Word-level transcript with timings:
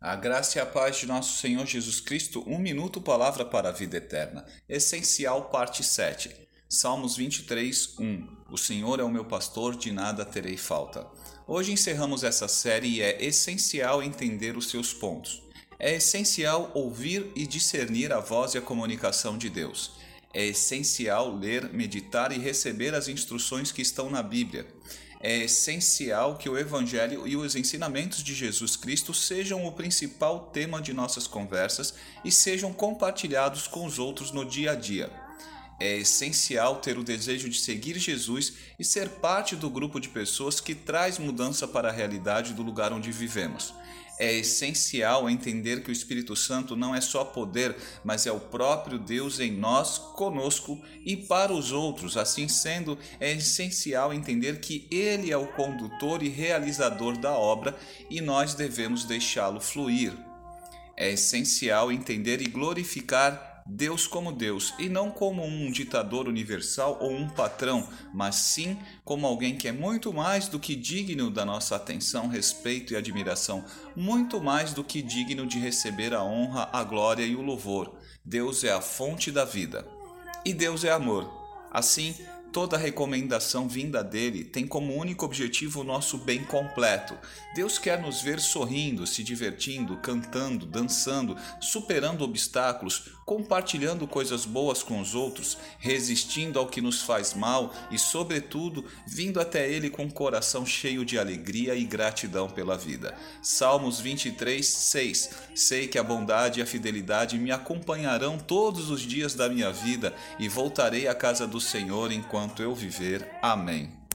A 0.00 0.14
graça 0.14 0.58
e 0.58 0.60
a 0.60 0.66
paz 0.66 0.98
de 0.98 1.06
nosso 1.06 1.40
Senhor 1.40 1.64
Jesus 1.64 2.00
Cristo, 2.00 2.44
um 2.46 2.58
minuto, 2.58 3.00
palavra 3.00 3.46
para 3.46 3.70
a 3.70 3.72
vida 3.72 3.96
eterna. 3.96 4.44
Essencial, 4.68 5.46
parte 5.46 5.82
7. 5.82 6.30
Salmos 6.68 7.16
23, 7.16 7.98
1. 7.98 8.28
O 8.50 8.58
Senhor 8.58 9.00
é 9.00 9.02
o 9.02 9.10
meu 9.10 9.24
pastor, 9.24 9.74
de 9.74 9.90
nada 9.90 10.24
terei 10.24 10.58
falta. 10.58 11.06
Hoje 11.46 11.72
encerramos 11.72 12.24
essa 12.24 12.46
série 12.46 12.96
e 12.96 13.00
é 13.00 13.24
essencial 13.24 14.02
entender 14.02 14.54
os 14.56 14.68
seus 14.68 14.92
pontos. 14.92 15.42
É 15.78 15.94
essencial 15.94 16.70
ouvir 16.74 17.32
e 17.34 17.46
discernir 17.46 18.12
a 18.12 18.20
voz 18.20 18.54
e 18.54 18.58
a 18.58 18.62
comunicação 18.62 19.38
de 19.38 19.48
Deus. 19.48 19.92
É 20.36 20.44
essencial 20.44 21.34
ler, 21.34 21.72
meditar 21.72 22.30
e 22.30 22.38
receber 22.38 22.94
as 22.94 23.08
instruções 23.08 23.72
que 23.72 23.80
estão 23.80 24.10
na 24.10 24.22
Bíblia 24.22 24.66
é 25.20 25.38
essencial 25.38 26.36
que 26.36 26.48
o 26.48 26.58
Evangelho 26.58 27.26
e 27.26 27.36
os 27.36 27.56
ensinamentos 27.56 28.22
de 28.22 28.34
Jesus 28.34 28.76
Cristo 28.76 29.14
sejam 29.14 29.66
o 29.66 29.72
principal 29.72 30.50
tema 30.52 30.80
de 30.80 30.92
nossas 30.92 31.26
conversas 31.26 31.94
e 32.24 32.30
sejam 32.30 32.72
compartilhados 32.72 33.66
com 33.66 33.84
os 33.84 33.98
outros 33.98 34.30
no 34.30 34.44
dia 34.44 34.72
a 34.72 34.74
dia. 34.74 35.25
É 35.78 35.98
essencial 35.98 36.76
ter 36.76 36.96
o 36.98 37.04
desejo 37.04 37.48
de 37.48 37.58
seguir 37.58 37.98
Jesus 37.98 38.54
e 38.78 38.84
ser 38.84 39.08
parte 39.08 39.54
do 39.54 39.68
grupo 39.68 40.00
de 40.00 40.08
pessoas 40.08 40.58
que 40.60 40.74
traz 40.74 41.18
mudança 41.18 41.68
para 41.68 41.90
a 41.90 41.92
realidade 41.92 42.54
do 42.54 42.62
lugar 42.62 42.92
onde 42.92 43.12
vivemos. 43.12 43.74
É 44.18 44.32
essencial 44.32 45.28
entender 45.28 45.82
que 45.82 45.90
o 45.90 45.92
Espírito 45.92 46.34
Santo 46.34 46.74
não 46.74 46.94
é 46.94 47.02
só 47.02 47.22
poder, 47.22 47.76
mas 48.02 48.26
é 48.26 48.32
o 48.32 48.40
próprio 48.40 48.98
Deus 48.98 49.38
em 49.38 49.52
nós, 49.52 49.98
conosco 49.98 50.82
e 51.04 51.16
para 51.16 51.52
os 51.52 51.70
outros. 51.70 52.16
Assim 52.16 52.48
sendo, 52.48 52.98
é 53.20 53.32
essencial 53.32 54.14
entender 54.14 54.58
que 54.60 54.88
Ele 54.90 55.30
é 55.30 55.36
o 55.36 55.48
condutor 55.48 56.22
e 56.22 56.30
realizador 56.30 57.18
da 57.18 57.32
obra 57.32 57.76
e 58.08 58.22
nós 58.22 58.54
devemos 58.54 59.04
deixá-lo 59.04 59.60
fluir. 59.60 60.16
É 60.96 61.10
essencial 61.10 61.92
entender 61.92 62.40
e 62.40 62.46
glorificar 62.48 63.55
Deus 63.68 64.06
como 64.06 64.32
Deus 64.32 64.72
e 64.78 64.88
não 64.88 65.10
como 65.10 65.44
um 65.44 65.70
ditador 65.70 66.28
universal 66.28 66.98
ou 67.00 67.10
um 67.10 67.28
patrão, 67.28 67.88
mas 68.14 68.36
sim 68.36 68.78
como 69.04 69.26
alguém 69.26 69.56
que 69.56 69.66
é 69.66 69.72
muito 69.72 70.12
mais 70.12 70.48
do 70.48 70.60
que 70.60 70.76
digno 70.76 71.30
da 71.30 71.44
nossa 71.44 71.74
atenção, 71.76 72.28
respeito 72.28 72.92
e 72.92 72.96
admiração, 72.96 73.64
muito 73.94 74.40
mais 74.40 74.72
do 74.72 74.84
que 74.84 75.02
digno 75.02 75.46
de 75.46 75.58
receber 75.58 76.14
a 76.14 76.22
honra, 76.22 76.68
a 76.72 76.84
glória 76.84 77.24
e 77.24 77.34
o 77.34 77.42
louvor. 77.42 77.96
Deus 78.24 78.62
é 78.64 78.72
a 78.72 78.80
fonte 78.80 79.30
da 79.30 79.44
vida. 79.44 79.86
E 80.44 80.54
Deus 80.54 80.84
é 80.84 80.92
amor. 80.92 81.28
Assim, 81.70 82.14
Toda 82.56 82.78
recomendação 82.78 83.68
vinda 83.68 84.02
dele 84.02 84.42
tem 84.42 84.66
como 84.66 84.94
único 84.94 85.26
objetivo 85.26 85.82
o 85.82 85.84
nosso 85.84 86.16
bem 86.16 86.42
completo. 86.42 87.14
Deus 87.54 87.78
quer 87.78 88.00
nos 88.00 88.22
ver 88.22 88.40
sorrindo, 88.40 89.06
se 89.06 89.22
divertindo, 89.22 89.98
cantando, 89.98 90.64
dançando, 90.64 91.36
superando 91.60 92.24
obstáculos, 92.24 93.10
compartilhando 93.26 94.06
coisas 94.06 94.46
boas 94.46 94.82
com 94.82 95.00
os 95.00 95.14
outros, 95.14 95.58
resistindo 95.78 96.58
ao 96.58 96.66
que 96.66 96.80
nos 96.80 97.02
faz 97.02 97.34
mal 97.34 97.74
e, 97.90 97.98
sobretudo, 97.98 98.86
vindo 99.06 99.38
até 99.38 99.68
Ele 99.68 99.90
com 99.90 100.04
um 100.04 100.10
coração 100.10 100.64
cheio 100.64 101.04
de 101.04 101.18
alegria 101.18 101.74
e 101.74 101.84
gratidão 101.84 102.48
pela 102.48 102.78
vida. 102.78 103.14
Salmos 103.42 104.00
23, 104.00 104.66
6 104.66 105.30
Sei 105.54 105.88
que 105.88 105.98
a 105.98 106.02
bondade 106.02 106.60
e 106.60 106.62
a 106.62 106.66
fidelidade 106.66 107.36
me 107.36 107.50
acompanharão 107.50 108.38
todos 108.38 108.88
os 108.88 109.02
dias 109.02 109.34
da 109.34 109.46
minha 109.46 109.70
vida 109.70 110.14
e 110.38 110.48
voltarei 110.48 111.06
à 111.06 111.14
casa 111.14 111.46
do 111.46 111.60
Senhor 111.60 112.12
enquanto 112.46 112.62
eu 112.62 112.74
viver. 112.74 113.26
Amém. 113.42 113.96